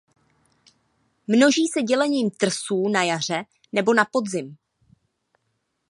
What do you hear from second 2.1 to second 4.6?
trsů na jaře nebo na podzim.